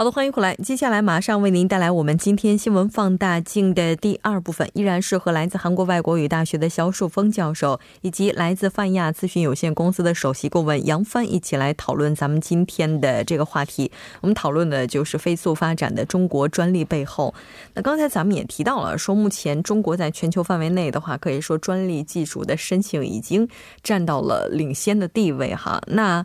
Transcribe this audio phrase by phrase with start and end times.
[0.00, 0.54] 好的，欢迎回来。
[0.54, 13.92] 接下来马上为您带来我们今天新闻放大镜的第二部分，依然是和来自韩国外国语大学的肖树峰教授，以及来自泛亚咨询有限公司的首席顾问杨帆一起来讨论咱们今天的这个话题。
[14.22, 17.34] 我们讨论的就是飞速发展的中国专利背后。
[17.74, 23.46] 那刚才咱们也提到了，说目前中国在全球范围内的话，可以说专利技术的申请已经
[23.82, 25.78] 占到了领先的地位哈。
[25.88, 26.24] 那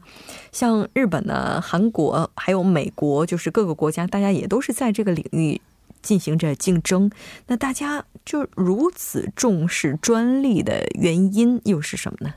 [0.54, 3.65] 像日本呢、韩国还有美国，就是各。
[3.66, 5.60] 各个国家，大家也都是在这个领域
[6.04, 7.10] 进行着竞争。
[7.48, 12.32] 那大家就如此重视专利的原因又是什么呢？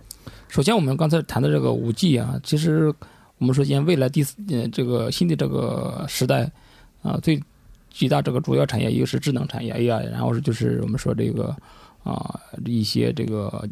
[0.49, 2.91] 首先，我们刚才谈的这个五 G 啊，其实
[3.37, 6.51] 我们说，现在未来第四呃这个新的这个时代
[7.03, 7.39] 啊，最
[7.91, 11.55] 几大这个主要产业，一个是智能产业 AI，然后是就是我们说这个
[12.05, 13.69] 啊一些这个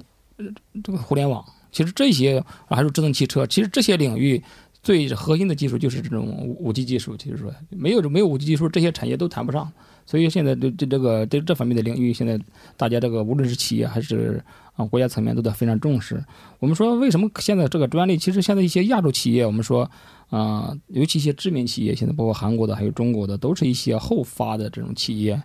[0.85, 1.43] 这个互联网。
[1.73, 4.43] 其实这些还有智能汽车，其实这些领域。
[4.87, 9.69] 最核心的技术就是这种五五 G 技术，就是说没有没有五 G 技术，这些产业都谈不上。
[10.07, 12.39] 所以现在对这这个对这方面的领域，现在
[12.77, 14.41] 大家这个无论是企业还是
[14.77, 16.25] 啊国家层面都在非常重视。
[16.59, 19.91] 我们说为什么现在这个专利，其实现在一些亚洲企业，我们说
[20.31, 25.43] 啊，尤其一些知名企业，现在包括韩国的还有中国的，都是一些后发的这种企业。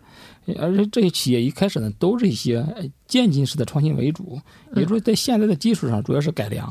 [0.58, 2.66] 而且这些企业一开始呢，都是一些
[3.08, 4.40] 渐进式的创新为主，
[4.76, 6.68] 也就是说在现在的基础上主要是改良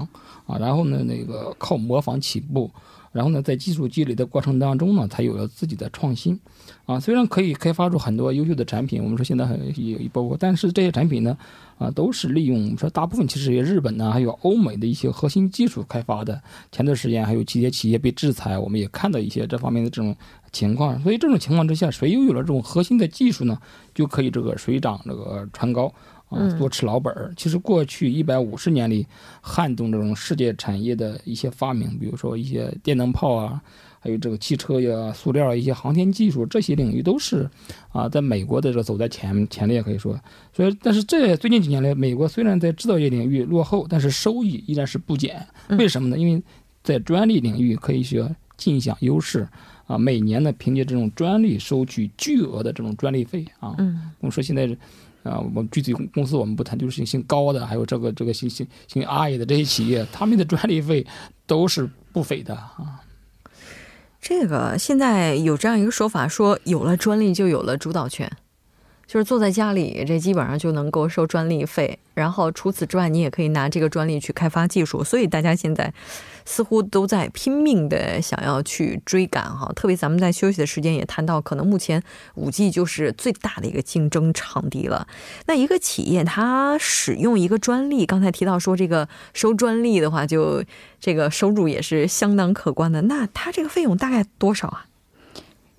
[0.47, 2.71] 啊，然后呢那个靠模仿起步，
[3.13, 6.39] 然后呢在技术积累的过程当中呢，才有了自己的创新
[6.87, 6.99] 啊。
[7.01, 11.37] 虽然可以开发出很多优秀的产品，我们说现在很也包括，但是这些产品呢
[11.79, 16.41] 啊都是利用我们说大部分其实也日本呢还有欧美的一些核心技术开发的。
[16.71, 20.17] 前段时间还有几些企业被制裁，我们也看到一些这方面的这种。
[20.53, 23.57] 情况，所以这种情况之下，谁拥有了这种核心的技术呢，
[23.95, 25.95] 就可以这个水涨这个船高
[26.31, 27.33] 啊，多吃老本儿。
[27.37, 29.07] 其实过去一百五十年里，
[29.43, 33.61] 撼动这种世界产业的一些发明，比如说一些电灯泡啊，
[33.99, 37.49] 还有这个汽车呀、塑料一些航天技术，这些领域都是
[37.93, 40.19] 啊，在美国的这走在前前列，可以说。
[40.53, 45.47] 所以，但是这最近几年来，美国虽然在制造业领域落后，但是收益依然是不减。
[45.71, 46.17] 为什么呢？
[46.17, 46.43] 因为
[46.83, 49.49] 在专利领域可以说尽享优势。
[49.87, 53.75] 啊，每年呢，凭借这种专利收取巨额的这种专利费啊。
[53.79, 54.69] 嗯，我们说现在，
[55.23, 61.07] 啊，我们具体公司我们不谈，就是姓高的，还有这个这个姓姓姓阿爷的这些企业，他们的专利费
[61.47, 63.03] 都是不菲的啊。
[64.21, 68.31] 这个现在有这样一个说法，说有了专利就有了主导权，
[69.11, 71.99] 就是坐在家里，这基本上就能够收专利费。
[72.15, 75.03] 然后除此之外，你也可以拿这个专利去开发技术。
[75.03, 75.93] 所以大家现在。
[76.47, 82.03] 似乎都在拼命的想要去追赶哈，特别咱们在休息的时间也谈到，可能目前
[82.35, 85.07] 五 G 就是最大的一个竞争场地了。
[85.47, 90.65] 那一个企业它使用一个专利，刚才提到说这个收专利的话，就
[90.99, 93.03] 这个收入也是相当可观的。
[93.03, 94.87] 那它这个费用大概多少啊？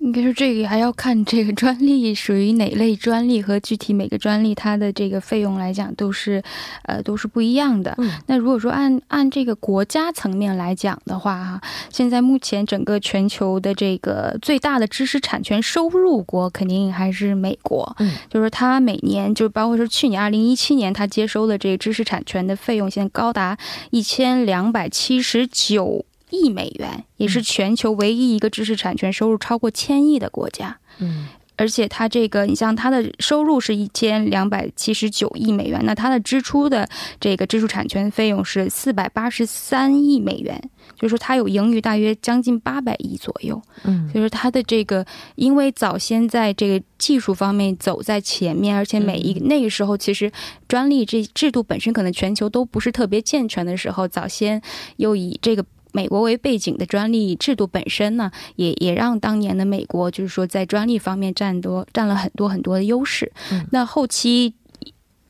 [0.02, 6.42] 应该说，这个还要看这个专利属于哪类专利和具体每个专利它的这个费用来讲都是，
[6.82, 7.96] 呃，都是不一样的。
[8.26, 17.94] 那如果说按按这个国家层面来讲的话，哈，现在目前整个全球的这个最大的知识产权收入国肯定还是美国。
[18.00, 23.56] 嗯，就是它每年就包括说去年二零一七年它接收的这个知识产权的费用，现在高达
[23.90, 26.04] 一千两百七十九。
[26.32, 30.78] 亿美元也是全球唯一一个知识产权收入超过千亿的国家。
[30.98, 36.88] 嗯，而且它这个，你像它的收入是一千两百七十九亿美元，那它的支出的
[37.20, 40.60] 这个知识产权费用是四百八十三亿美元，
[40.96, 43.60] 就是说它有盈余大约将近八百亿左右。
[43.84, 45.04] 嗯，所以说它的这个，
[45.36, 50.30] 因为早先在这个技术方面走在前面，而且每一那个时候其实
[50.66, 54.60] 专利这制度本身可能全球都不是特别健全的时候，早先
[54.96, 55.64] 又以这个。
[55.92, 63.30] 美国为背景的专利制度本身呢，也也让当年的美国就是说在专利方面占多占了很多很多的优势。
[63.70, 64.54] 那后期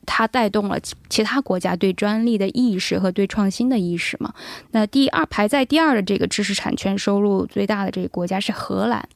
[0.05, 0.77] 它带动了
[1.09, 4.33] 其他国家对专利的意识和对创新的意识嘛？
[4.71, 9.07] 那第二排在第二的这个知识产权收入最大的这个国家是荷兰。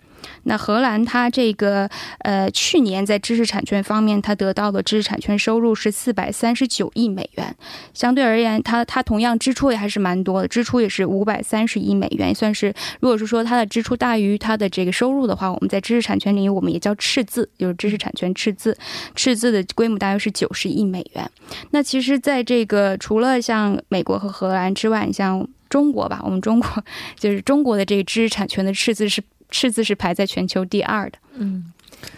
[0.43, 1.89] 那荷兰它这个
[2.19, 7.55] 呃去年在知识产权方面，它得到的知识产权收入是四百三十九亿美元，
[7.93, 18.77] 相对而言，它它同样支出也还是蛮多的，支出也是五百三十亿美元，算是如果是说它的支出大于它的这个收入的话，我们在知识产权领域我们也叫赤字，就是知识产权赤字，
[19.15, 21.29] 赤字的规模大约是九十亿美元。
[21.71, 26.83] 那其实，在这个除了像美国和荷兰之外，像中国吧，我们中国
[27.17, 31.17] 就是中国的这个知识产权的赤字是赤字是排在全球第二的。
[31.35, 31.71] 嗯，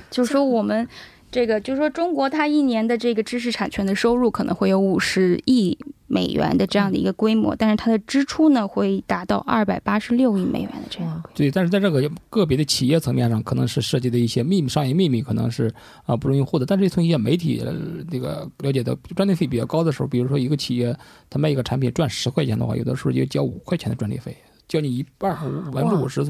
[0.09, 0.87] 就是说我们
[1.31, 5.77] 这个就是说中国它一年的这个知识产权的收入可能会有五十亿。
[6.11, 11.21] 美元的这样的一个规模，但是它的支出呢会达到二百八十六亿美元的这样。
[11.35, 15.71] 对，但是在这个个别的企业层面上，可能是涉及的一些秘密商业秘密，可能是
[16.07, 16.65] 啊不容易获得。
[16.65, 17.63] 但是从一些媒体
[18.09, 20.97] 这个了解到，专利费比较高的时候，比如说一个企业
[21.29, 24.35] 它卖一个产品赚十块钱的话，有的时候就交五块钱的专利费。
[24.69, 25.35] 交你一半
[25.71, 26.23] 百分之五十，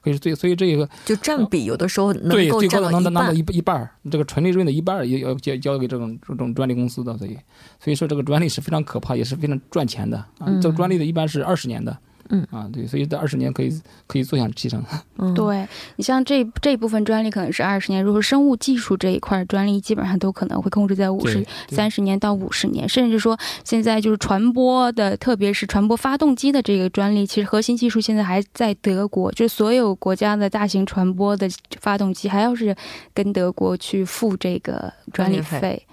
[0.00, 7.36] 可以最所以这个就占比有的时候能够占到能拿到一一半这个纯利润的一半也要交交给这种这种专利公司的，所以
[7.80, 10.46] 所以说这个专利是非常可怕，也是非常赚钱的啊。
[10.60, 11.98] 这个专利的一般是二十年的。
[12.30, 12.46] 嗯。
[12.50, 14.82] 啊，对，所以这二十年可以可以坐享其成。
[15.18, 15.34] 嗯。
[15.34, 15.66] 对
[15.96, 31.48] 你像这这部分专利可能是二十年，如果生物技术这一块专利基本上都可能会控制在五十三十年到五十年，甚至说现在就是传播的，特别是传播发动机的这个专利，其实核心技术现在还在德国，就是所有国家的大型传播的
[31.80, 32.74] 发动机还要是
[33.14, 35.86] 跟德国去付这个专利费，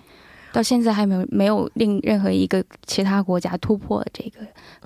[0.56, 4.40] 到现在还没有没有令任何一个其他国家突破这个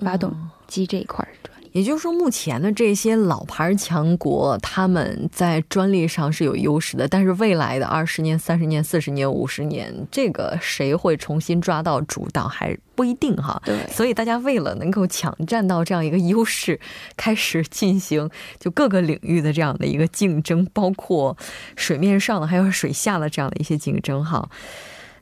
[0.04, 0.34] 发动。
[0.66, 7.08] 机这一块专利，也就是说，目前的这些老牌强国，他们在专利上是有优势的。
[7.08, 13.60] 但是未来的二十年、三十年、四十年、五十年，这个谁会重新抓到主导还不一定哈。
[13.64, 16.78] 对，所以大家为了能够抢占到这样一个优势，
[17.16, 18.30] 开始进行
[18.60, 21.36] 就各个领域的这样的一个竞争，包括
[21.74, 24.48] 水面上的还有水下的这样的一些竞争哈。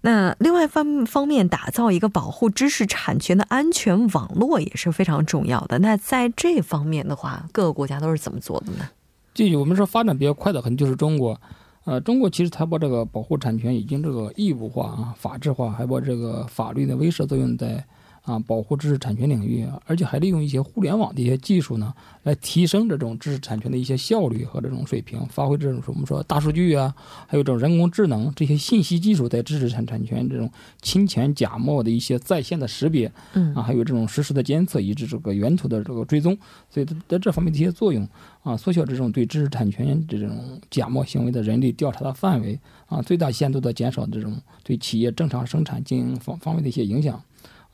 [0.00, 5.78] 那另外方方面，打造一个保护知识产权的安全网络也是非常重要的。
[5.80, 8.88] 那在这方面的话，各个国家都是怎么做的呢？
[9.34, 11.40] 就我们说发展比较快的，可能就是中国。
[11.84, 17.84] 呃，中国其实它把这个保护产权已经这个义务化啊、法制化，还把这个法律的威慑作用在。
[18.28, 21.94] 啊，保护知识产权领域，而且还利用一些互联网的一些技术呢，
[22.24, 26.94] 来提升这种知识产权的一些效率和这种水平，发挥这种我们说大数据啊，
[27.26, 30.50] 还有这种人工智能这些信息技术在知识产产权这种
[30.82, 36.36] 侵权假冒的一些在线的识别，嗯啊，还有这种实时的监测以及这个源头的这个追踪，
[36.68, 38.06] 所以在这方面的一些作用
[38.42, 47.18] 啊，缩小这种对知识产权这种假冒行为的人力调查的范围啊，最大限度的减少这种对企业正常生产经营方方面的一些影响。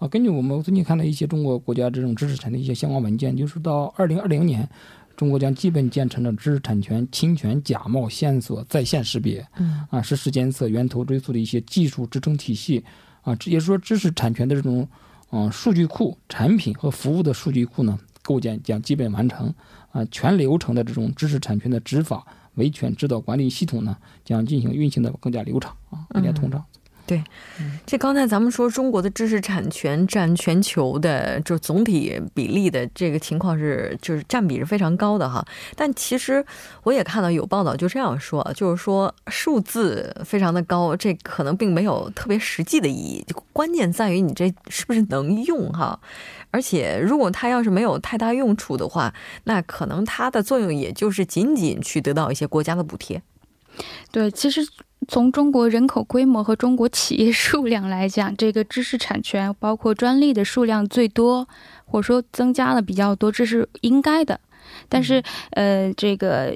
[0.05, 4.69] 啊，根据我们最近看的一些中国国家这种知识产权的一些相关文件，就是到二零二零年，
[5.17, 12.85] 中国将基本建成了知识产权侵权假冒线索在线识别，嗯，啊，实时监测、源头追溯的一些技术支撑体系，
[13.23, 14.87] 啊，也就是说，知识产权的这种，
[15.33, 19.55] 嗯，数据库、产品和服务的数据库呢，构建将基本完成，
[19.91, 22.23] 啊，全流程的这种知识产权的执法、
[22.57, 26.63] 维权指导管理系统呢，将进行运行的更加流畅，啊，更加通畅。
[27.07, 27.23] 对，
[27.85, 35.45] 这刚才咱们说中国的知识产权占全球的就总体比例的这个情况是，就是占比是非常高的哈。
[35.77, 36.43] 但其实
[36.83, 46.01] 我也看到有报道就这样说，就是说数字非常的高，这可能并没有特别实际的意义，关键在于你这是不是能用哈。
[46.53, 49.13] 而且如果它要是没有太大用处的话，
[49.45, 53.21] 那可能它的作用也就是仅仅去得到一些国家的补贴。
[54.11, 54.67] 对，其实。
[55.07, 61.49] 从中国人口规模和中国企业数量来讲，这个知识产权包括专利的数量最多，
[61.85, 64.41] 或者说增加了比较多，这是应该的。
[64.89, 66.55] 但是，呃，这个。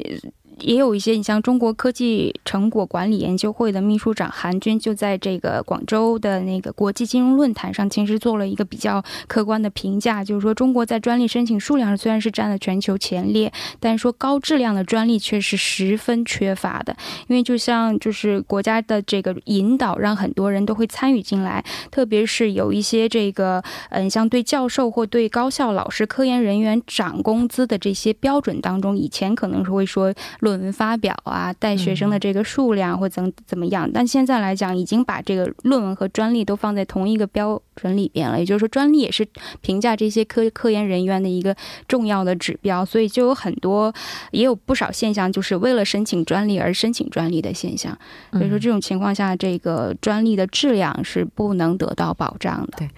[0.61, 16.97] 也有一些，你像中国科技成果管理研究会的秘书长韩军就在这个广州的那个国际金融论坛上，其实做了一个比较客观的评价，就是说中国在专利申请数量上虽然是占了全球前列，但是说高质量的专利却是十分缺乏的。
[17.29, 30.13] 因为就像就是国家的这个引导，让很多人都会参与进来，特别是有一些这个嗯，像对教授或对高校老师、科研人员涨工资的这些标准当中，以前可能是会说。
[30.49, 33.91] 论文发表啊，带学生的这个数量或怎怎么样？
[33.93, 38.39] 但现在来讲，已经把这个论文和专利都放在同一个标准里边了。
[38.39, 39.29] 也就是说，专利也是
[39.61, 41.55] 评价这些科科研人员的一个
[41.87, 42.83] 重要的指标。
[42.83, 43.93] 所以就有很多，
[44.31, 47.97] 也有不少现象，就是为了申请专利而申请专利的现象。
[48.33, 52.79] 所以说，这种情况下，这个专利的质量是不能得到保障的。
[52.79, 52.89] 对，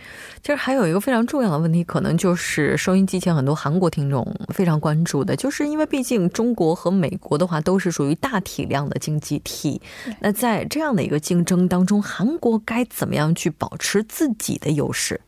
[0.40, 7.39] 其实还有一个非常重要的问题，可能就是收音机前很多韩国听众非常关注的，就是因为毕竟中国和美国。
[7.40, 9.80] 的话都是属于大体量的经济体。
[10.20, 15.20] 那在这样的一个竞争当中，韩国该怎么样去保持自己的优势？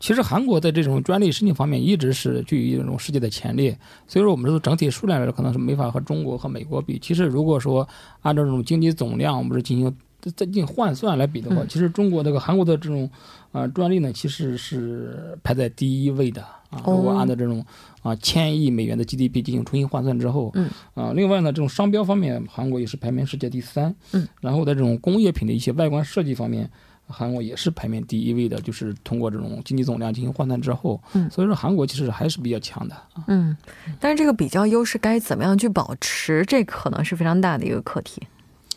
[0.00, 3.76] 其实韩国在这种专利申请方面一直是居于这种世界的前列，
[4.06, 6.98] 所以说我们说整体数量来说可能是没法和中国和美国比。
[7.00, 7.88] 其实如果说
[8.22, 13.10] 按照这种经济总量，我们是进行再进行换算来比的话，其实中国这个韩国的这种
[13.50, 16.80] 啊专利呢，其实是排在第一位的啊。
[16.86, 17.64] 如果按照这种
[18.02, 26.70] 啊千亿美元的 GDP 进行重新换算之后，嗯啊，另外呢，这种商标方面，韩国也是排名世界第三，嗯，然后在这种工业品的一些外观设计方面。
[27.10, 32.94] 韩国也是排名第一位的，就是通过这种经济总量进行换算之后，嗯，所以说韩国其实还是比较强的
[33.28, 33.56] 嗯，
[33.98, 38.20] 但是这个比较优势该怎么样去保持，这可能是非常大的一个课题。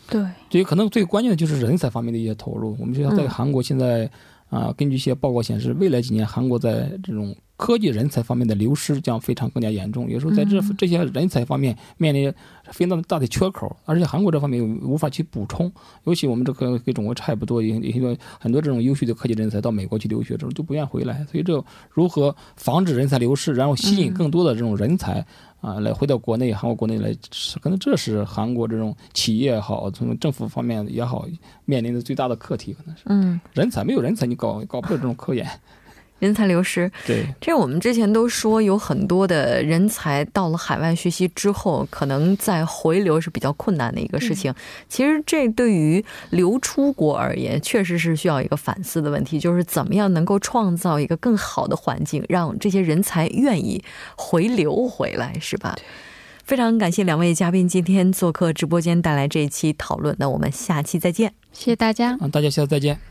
[0.10, 2.74] 对，对可能最关键的就是人才方面的一些投入。
[2.80, 4.10] 我们就像在韩国现在
[4.50, 7.36] 啊，根据一些报告显示，未来几年韩国在这种。
[7.62, 12.34] 科技人才方面的流失将非常更加严重，有时候在这这些人才方面面临
[12.72, 15.72] 非常大的缺口，而且韩国这方面又无法去补充。
[16.06, 21.24] 尤其我们这个跟中国差不多，有有些很多这种优秀的科技人才到美国去留学，之后就不愿回来。
[21.32, 25.24] 所以这如何防止人才流失，然后吸引更多的这种人才
[25.60, 27.16] 啊来回到国内，韩国国内来，
[27.62, 31.28] 可能这是韩国这种企业也好，从政府方面也好
[31.66, 33.04] 面临的最大的课题，可能是。
[33.06, 35.48] 嗯，人才没有人才，你搞搞不了这种科研。
[36.22, 44.54] 人才流失，对，这我们之前都说有很多的人才到了海外学习之后，可能再回流是比较困难的一个事情。
[44.88, 53.84] 其实这对于流出国而言，确实是需要一个反思的问题，就是怎么样能够创造一个更好的环境，让这些人才愿意
[54.16, 55.76] 回流回来，是吧？
[56.44, 63.11] 非常感谢两位嘉宾今天做客直播间带来这一期讨论，那我们下期再见，谢谢大家，嗯，大家下次再见。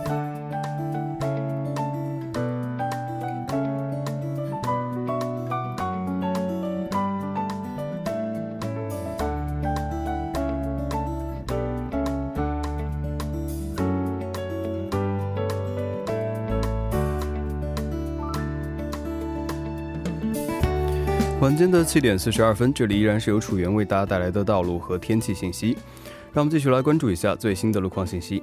[21.61, 25.77] 间的七点四十二分，这里依然是由楚源为大家带来的道路和天气信息。
[26.33, 28.41] 让我们继续来关注一下最新的路况信息。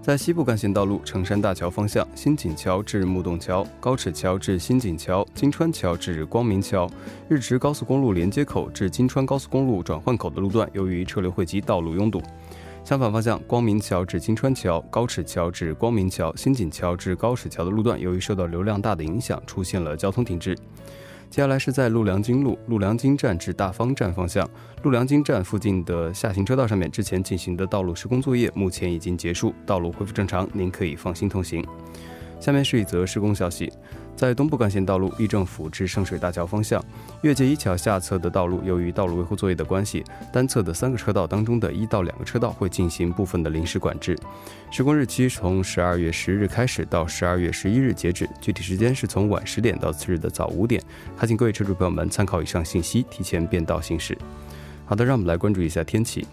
[0.00, 6.88] 在西部干线道路成山大桥方向，新锦桥至木洞桥、高尺桥至新锦桥、金川桥至光明桥、
[7.28, 12.22] 日池高速公路连接口至金川高速公路转换口的路段，由于车流汇集，道路拥堵。
[12.84, 20.56] 相反方向，光明桥至金川桥、高尺桥至光明桥、新锦桥至高尺桥的路段，由于受到流量大的影响，出现了交通停滞。
[21.32, 24.46] 接下来是在陆良津路陆良津站至大方站方向，
[24.82, 31.66] 陆良津站附近的下行车道上面之前进行的道路施工作业目前已经结束，道路恢复正常，您可以放心通行。
[32.38, 33.72] 下面是一则施工消息。
[34.16, 36.84] 在东部干线道路义政府至圣水大桥方向，
[37.22, 44.16] 越界一桥下侧的道路，由于道路维护作业的关系，单侧的三个车道当中的一到两个车道会进行部分的临时管制。
[44.70, 50.80] 施工日期从十二月十日开始到十二月十一日截止，具体时间是从晚十点到次日的早五点。
[51.16, 54.16] 还请各位车主朋友们参考以上信息，提前变道行驶。
[54.84, 56.26] 好的，让我们来关注一下天气。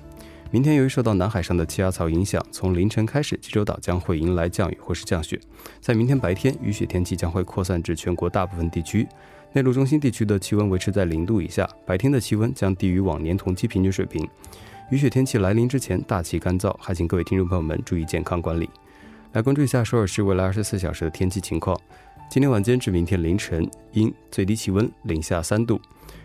[0.52, 5.40] 明天由于受到南海上的气压槽影响，从凌晨开始，济州岛将会迎来降雨或是降雪。
[5.80, 9.08] 在明天白天，雨雪天气将会扩散至全国大部分地区。
[9.54, 14.28] 内陆中心地区的气温维持在零度以下，白天的气温将低于往年同期平均水平。
[14.90, 18.68] 雨雪天气来临之前，大气干燥，还请各位听众朋友们注意健康管理。
[19.34, 21.80] 来关注一下首尔市未来二十四小时的天气情况：
[22.28, 25.80] 今天晚间至明天凌晨阴，最低气温零下三度；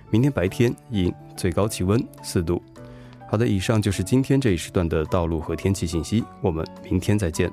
[0.09, 2.63] 明天白天阴，最高气温四度。
[3.30, 6.24] 好的，以上就是今天这一时段的道路和天气信息。
[6.42, 7.52] 我们明天再见。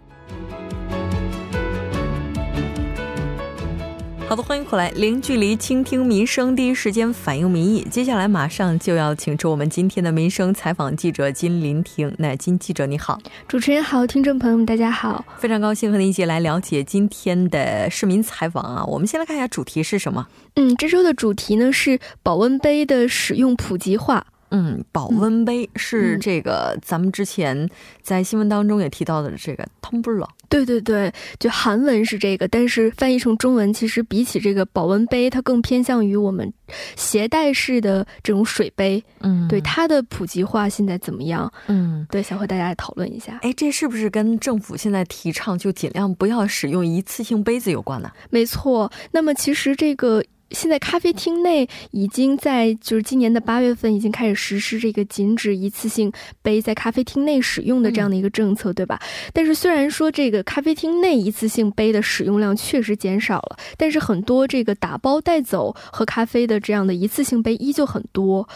[4.30, 7.82] 好的，欢迎回来，零距离倾听民生，第一时间反映民意。
[7.90, 12.14] 接下来马上就要请出我们今天的民生采访记者金林婷。
[12.16, 13.18] 那金记者你好，
[13.48, 18.84] 主持人好，听众朋友们大家好，非常高兴和您一起来了解今天的市民采访啊。
[18.84, 20.28] 我们先来看一下主题是什么？
[20.54, 24.24] 嗯，这周的主题呢是保温杯的使用普及化。
[24.50, 27.68] 嗯，保温杯是这个咱们之前
[28.02, 30.28] 在新闻当中也提到的这个 tumbler。
[30.48, 36.52] 对对对，就韩文是这个，但是翻译成中文，其实比起这个保温杯，它更偏向于我们
[36.96, 39.02] 携带式的这种水杯。
[39.20, 41.52] 嗯，对它的普及化现在怎么样？
[41.68, 43.38] 嗯，对，想和大家讨论一下。
[43.42, 48.10] 哎，这是不是跟政府现在提倡就尽量不要使用一次性杯子有关呢？
[48.30, 48.90] 没错。
[49.12, 50.24] 那么其实这个。
[50.50, 59.00] 现在咖啡厅内已经在就是今年的八月份已经开始实施这个禁止一次性杯在咖啡厅内使用的这样的一个政策，对吧？
[59.32, 68.48] 但是虽然说这个咖啡厅内一次性杯的使用量确实减少了，但是很多这个打包带走喝咖啡的这样的一次性杯依旧很多。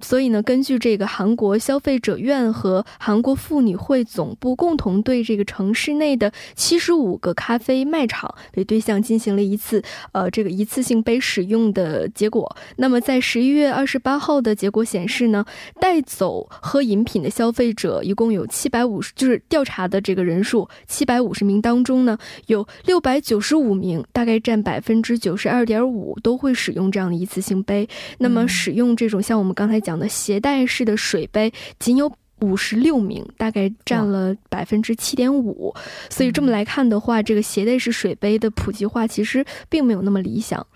[0.00, 12.54] 所以呢，根据这个韩国消费者院和韩国妇女会总部共同对这个城市内的七十五个咖啡卖场为对象进行了一次呃这个一次性杯使用的结果。
[12.76, 15.46] 那么在十一月二十八号的结果显示呢，
[15.80, 27.88] 带走喝饮品的消费者一共有七百五十，就是调查的这个人数七百五十名当中呢，有六百九十五名，大概占百分之九十二点五都会使用这样的一次性杯。
[28.18, 29.80] 那么使用这种像我们刚才。
[29.86, 35.72] 讲的携带式的水杯仅有五十六名，大概占了百分之七点五。
[36.10, 40.66] 所以这么来看的话，这个携带式水杯的普及化其实并没有那么理想，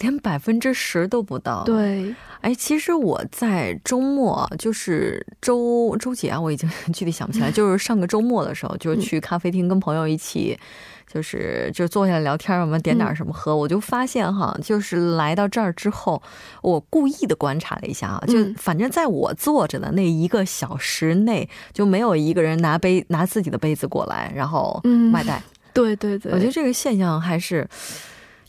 [0.00, 1.64] 连百分之十都不到。
[1.64, 6.38] 对，哎，其实我在周末，就是周周几啊？
[6.38, 7.50] 我已经 具体想不起来。
[7.58, 10.58] 就是上个周末的时候，就是去咖啡厅跟朋友一起。
[11.12, 16.22] 就是就坐下来聊天，我们点点什么喝，我就发现哈，就是来到这儿之后，
[16.62, 24.80] 我故意的观察了一下啊，就反正在我坐着的那一个小时内，就没有一个人拿杯拿自己的杯子过来，然后
[25.12, 25.42] 外带。
[25.72, 27.66] 对对对，我觉得这个现象还是。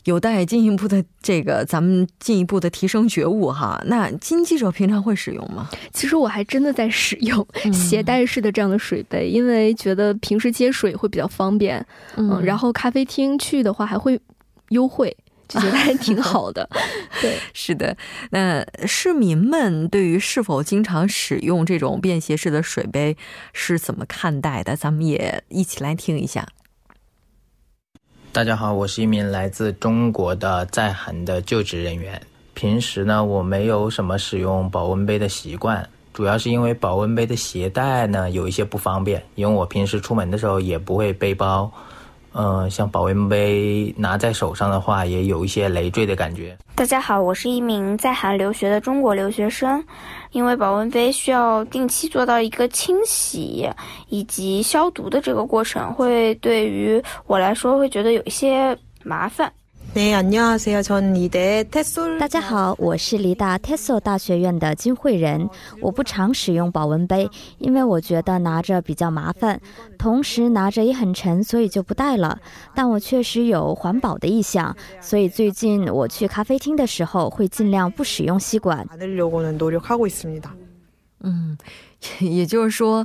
[0.04, 3.80] 有待进一步的这个，咱们进一步的提升觉悟哈。
[3.86, 5.68] 那金记者平常会使用吗？
[5.92, 11.84] 其实我还真的在使用携带式的这样的水杯，因为觉得平时接水会比较方便。
[12.16, 14.18] 嗯，然后咖啡厅去的话还会
[14.70, 15.14] 优惠，
[15.48, 16.68] 就觉得还挺好的。
[17.20, 17.96] 对，是的。
[18.30, 23.16] 那市民们对于是否经常使用这种便携式的水杯
[23.52, 24.74] 是怎么看待的？
[24.74, 26.46] 咱们也一起来听一下。
[28.32, 32.20] 大家好，我是一名来自中国的在韩的就职人员。
[32.54, 41.68] 平时呢，我没有什么使用保温杯的习惯，主要是因为保温杯的携带呢有一些不方便，因为我平时出门的时候也不会背包。
[42.32, 46.56] 呃，像保温杯拿在手上的话，也有一些累赘的感觉。
[46.74, 49.84] 大家好，我是一名在韩留学的中国留学生。
[50.32, 53.68] 因为保温杯需要定期做到一个清洗
[54.08, 59.52] 以及消毒的这个过程，会对于我来说会觉得有一些麻烦。
[62.18, 65.50] 大家好，我是离大 TESOL 大学院的金慧仁。
[65.80, 69.60] 我不常使用保温杯，因为我觉得拿着比较麻烦，
[69.98, 72.38] 同时拿着也很沉，所以就不带了。
[72.72, 78.86] 但我确实有环保的意向，所以最近我去咖啡厅的时候会尽量不使用吸管。
[81.22, 81.58] 嗯，
[82.20, 83.04] 也就是说。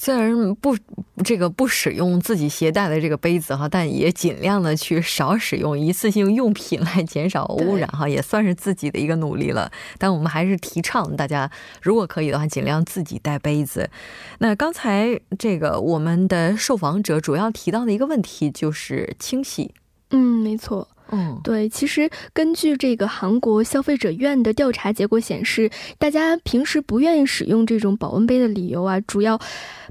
[0.00, 0.76] 虽然不
[1.24, 9.68] 这个不使用自己携带的这个杯子哈，但也尽量的去少使用一次性用品来减少污染哈，也算是自己的一个努力了。
[9.98, 11.50] 但我们还是提倡大家，
[11.82, 13.90] 如果可以的话，尽量自己带杯子。
[14.38, 19.74] 那刚才这个我们的受访者主要提到的一个问题就是清洗。
[20.10, 20.86] 嗯，没错。
[21.10, 29.40] 嗯，对，其实根据这个韩国消费者院的调查结果显示，大家平时不愿意使用这种保温杯的理由啊，主要。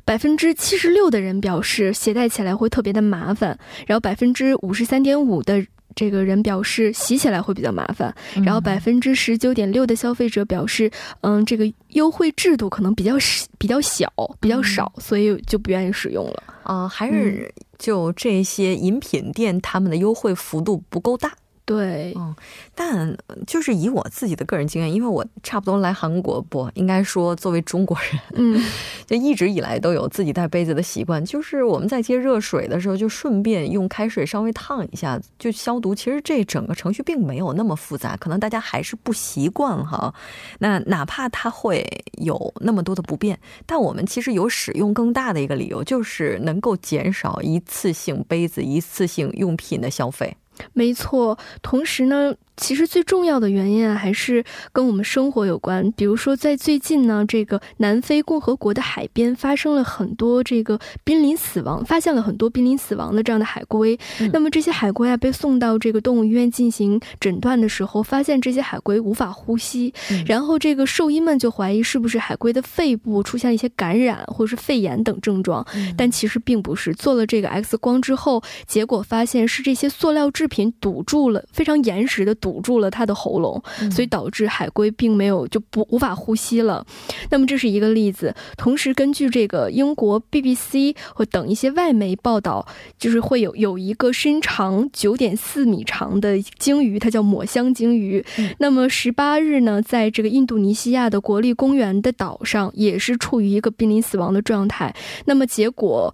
[0.06, 5.62] 百分之七十六的人表示携带起来会特别的麻烦，然后百分之五十三点五的
[5.96, 13.16] 这个人表示洗起来会比较麻烦，然后百分之十九点六的消费者表示，嗯，这个优惠制度可能比较
[13.58, 16.44] 比较小比较少，所以就不愿意使用了。
[16.64, 21.34] 啊，还是就这些饮品店他们的优惠幅度不够大。
[21.68, 22.34] 对，嗯，
[22.74, 28.64] 但就是以我自己的个人经验，因为我差不多来韩国不应该说作为中国人，嗯，
[29.06, 31.24] 就一直以来都有自己带杯子的习惯。
[31.26, 35.94] 就是我们在接热水的时候，就顺便用开水稍微烫一下，就消毒。
[35.94, 40.14] 其实这整个程序并没有那么复杂，可能大家还是不习惯哈。
[40.60, 50.34] 那哪怕它会有那么多的不便，但我们其实有使用更大的一个理由，就是能够减少一次性杯子、一次性用品的消费。
[50.74, 54.44] 没错，同时呢，其实最重要的原因啊，还是
[54.74, 55.90] 跟我们生活有关。
[55.92, 63.98] 比如说，在最近呢，这个南非共和国的海边发生了很多这个濒临死亡，发现了很多濒临死亡的这样的海龟。
[64.34, 69.94] 那么这些海龟啊，被送到这个动物医院进行诊断的时候，发现这些海龟无法呼吸。
[70.26, 75.66] 然后这个兽医们就怀疑是不是海龟的肺部出现了一些感染或者是肺炎等症状，
[75.96, 76.94] 但其实并不是。
[76.94, 86.86] 做了这个 X 光之后，结果发现是这些塑料制品堵住了，非常严实的堵住了它的喉咙，所以导致海龟并没有就不无法呼吸了。
[87.30, 88.34] 那么这是一个例子。
[88.58, 92.66] 同时，根据这个英国 BBC 或等一些外媒报道，
[92.98, 98.24] 就是会有有一个身长九点四米长的鲸鱼，它叫抹香鲸鱼。
[98.60, 104.96] 那么十八日呢，在这个印度尼西亚的国立公园的岛上，也是处于一个濒临死亡的状态。
[105.26, 106.14] 那么结果。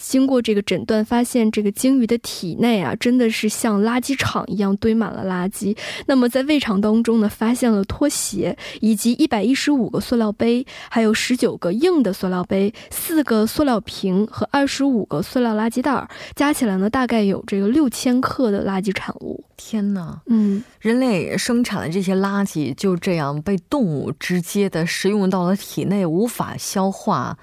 [0.00, 5.76] 经过这个诊断，发现这个鲸鱼的体内啊，真的是像垃圾场一样堆满了垃圾。
[6.06, 19.44] 那么在胃肠当中呢，发现了拖鞋，以及一百一十五个塑料杯，还有十九个硬的塑料杯，四个塑料瓶和二十五个塑料垃圾袋，加起来呢，大概有这个六千克的垃圾产物。
[19.62, 27.36] 天哪，嗯，人类生产的这些垃圾就这样被动物直接的食用到了体内，无法消化。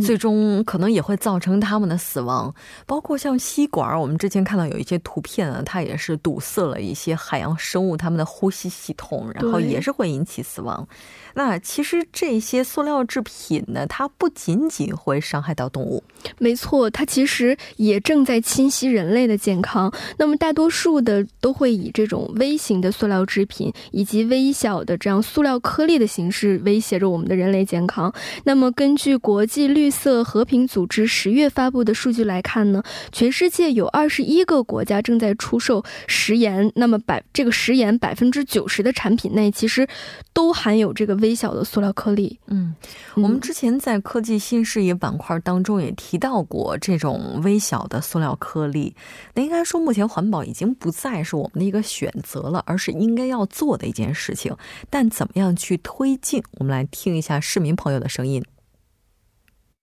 [0.00, 2.54] 最终可能也会造成它们的死亡，
[2.86, 10.86] 包括像吸管，我们之前看到有一些图片啊，它也是堵塞了一些海洋生物它们的呼吸系统，然后也是会引起死亡。
[11.34, 16.04] 那其实这些塑料制品呢，它不仅仅会伤害到动物，
[16.38, 19.92] 没错，它其实也正在侵袭人类的健康。
[20.16, 28.12] 那么大多数的都会以这种微型的塑料制品以及微小的这样塑料颗粒的形式威胁着我们的人类健康。
[28.44, 36.70] 那么根据国际绿色和平组织十月发布的数据来看呢，全世界有二十一个国家正在出售食盐。
[36.74, 39.86] 那么百这个食盐百分之九十的产品内，其实
[40.32, 41.12] 都含有这个。
[41.22, 42.74] 微小的塑料颗粒，嗯，
[43.14, 48.92] 我们之前在科技新视野板块当中也提到过这种微小的塑料颗粒。
[49.34, 54.56] 那应该说，目前环保已经不再是我们的一个选择了，而是应该要做的一件事情。
[54.88, 56.42] 但怎么样去推进？
[56.58, 58.44] 我们来听一下市民朋友的声音。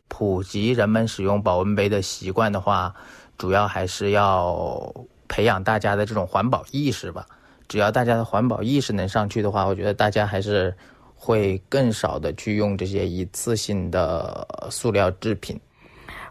[0.07, 2.95] 普及人们使用保温杯的习惯的话，
[3.37, 4.93] 主要还是要
[5.27, 7.25] 培养大家的这种环保意识吧。
[7.67, 10.75] 只要大家的环保意识能上去的话，我觉得大家还是。
[11.21, 15.59] 会更少的去用这些一次性的塑料制品。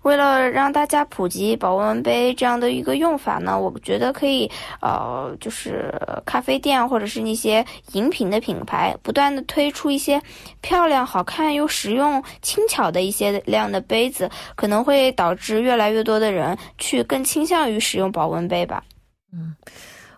[0.02, 5.92] 为了让大家普及保温杯这样的一个用法呢，我觉得可以，呃，就是
[6.24, 10.20] 咖啡店或者是那些饮品的品牌，不断的推出一些
[10.60, 18.82] 漂亮、好看又实用、轻巧的一些量的杯子，可能会导致越来越多的人去更倾向于使用保温杯吧。
[19.32, 19.54] 嗯。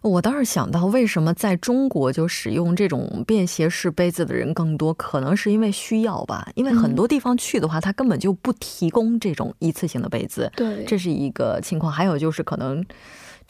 [0.03, 4.95] 我倒是想到，为什么在中国就使用这种便携式杯子的人更多？
[4.95, 6.49] 可能是因为需要吧。
[6.55, 10.51] 因为很多地方去的话，他根本就不提供这种一次性的杯子。
[10.57, 11.93] 对，这是一个情况。
[11.93, 12.85] 还有就是可能。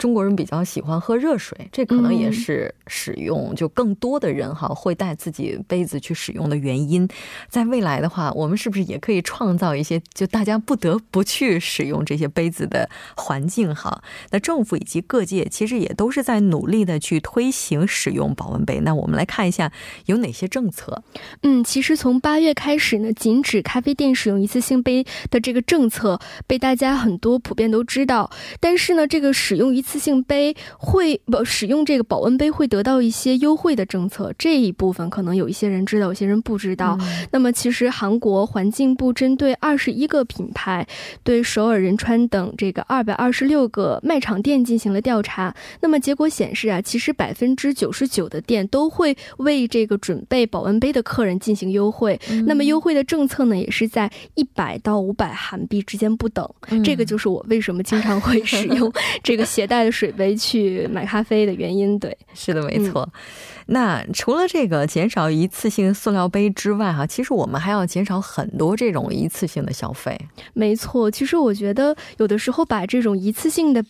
[0.01, 7.07] 中国人比较喜欢喝热水，这可能也是使用就更多的人哈会带自己杯子去使用的原因。
[7.47, 14.01] 在未来的话，我们是不是也可以创造一些就大家不得不去使用这些杯子的环境哈？
[14.31, 18.79] 那政府以及各界其实也都是在努力的去推行使用保温杯。
[18.79, 19.71] 那我们来看一下
[20.07, 21.03] 有哪些政策。
[21.43, 29.90] 嗯，其实从八月开始呢，禁止咖啡店使用一次性杯的这个政策被大家很多普遍都知道，但是呢，这个使用一次。
[29.91, 36.97] 次性杯会不使用这个保温杯会得到一些优惠的政策，这一部分可能有一些人知道，有些人不知道。
[37.31, 40.87] 那么其实韩国环境部针对二十一个品牌，
[41.25, 45.53] 对首尔、仁川等这个二百二十六个卖场店进行了调查。
[45.81, 52.17] 那么结果显示啊，其实百分之九十九的店都会为这个准备保温杯的客人进行优惠。
[52.47, 56.49] 那么优惠的政策呢，也是在一百到五百韩币之间不等。
[56.81, 58.89] 这个就是我为什么经常会使用
[59.21, 59.80] 这个携带。
[59.81, 63.07] 带着水杯去买咖啡的原因，对，是的，没错。
[63.65, 70.15] 那除了这个减少一次性塑料杯之外，哈，其实我们还要减少很多这种一次性的消费。
[70.53, 73.83] 没错，其实我觉得有的时候把这种一次性的。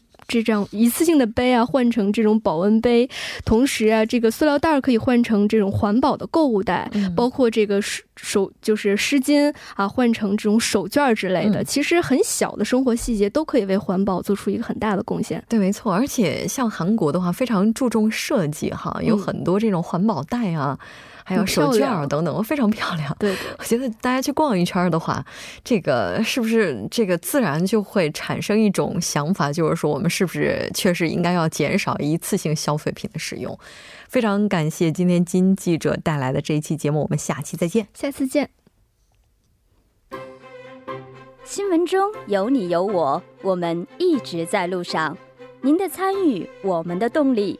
[0.44, 3.10] 这样一次性的杯啊，换成这种保温杯，
[3.44, 11.64] 同时啊，这个塑料袋可以换成这种环保的购物袋，包括这个手手就是湿巾啊，换成这种手绢之类的。
[11.64, 15.44] 其实很小的生活细节都可以为环保做出一个很大的贡献。
[15.50, 15.92] 对，没错。
[15.92, 20.78] 而且像韩国的话，非常注重设计哈，有很多这种环保袋啊。
[21.24, 23.16] 还有手绢等等，非常漂亮。
[23.20, 25.24] 对，我觉得大家去逛一圈的话，
[25.64, 33.58] 这个是不是这个自然就会产生一种想法，就是说我们是不是确实应该要减少一次性消费品的使用？
[34.08, 38.50] 非常感谢今天金记者带来的这一期节目，我们下期再见，下次见。
[41.44, 45.18] 新闻中有你有我，我们一直在路上。
[45.62, 47.60] 您的参与，我们的动力。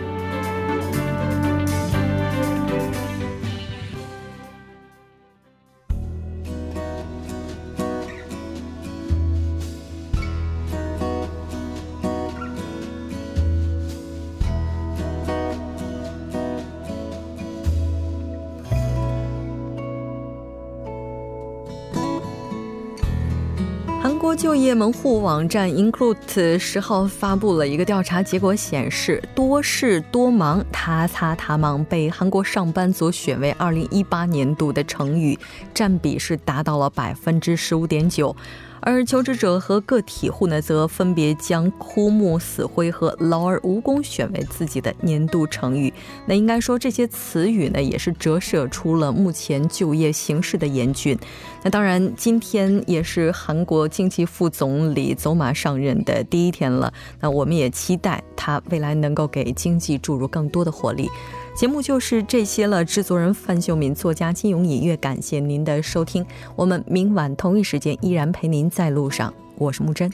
[24.41, 35.37] 就业门户网站 Include 十号发布了一个调查结果，显示“多事多忙”“他擦他忙”被韩国上班族选为二零一八年度的成语，
[35.75, 38.35] 占比是达到了百分之十五点九。
[38.83, 45.93] 而求职者和个体户呢，则分别将“枯木死灰”和“劳而无功”选为自己的年度成语。
[46.25, 51.15] 那应该说，这些词语呢，也是折射出了目前就业形势的严峻。
[51.61, 56.91] 那当然，今天也是韩国经济副总理走马上任的第一天了。
[57.19, 61.07] 那我们也期待他未来能够给经济注入更多的活力。
[61.53, 62.83] 节目就是这些了。
[62.83, 66.25] 制作人范秀敏，作家金永隐月，感谢您的收听。
[66.55, 69.31] 我们明晚同一时间依然陪您在路上。
[69.57, 70.11] 我是木真。